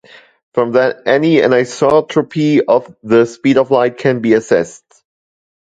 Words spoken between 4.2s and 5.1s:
assessed.